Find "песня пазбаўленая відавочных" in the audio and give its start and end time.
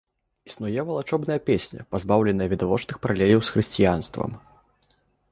1.49-2.95